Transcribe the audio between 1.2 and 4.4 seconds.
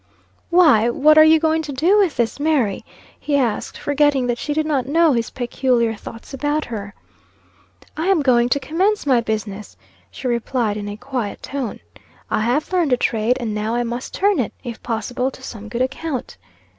you going to do with this Mary?" he asked, forgetting that